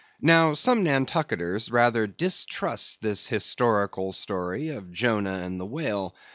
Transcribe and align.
Now 0.23 0.55
some 0.55 0.81
Nantucketers 0.83 1.69
rather 1.69 2.07
distrust 2.07 3.03
this 3.03 3.27
historical 3.27 4.13
story 4.13 4.69
of 4.69 4.91
Jonah 4.91 5.43
and 5.43 5.61
the 5.61 5.65
whale. 5.67 6.15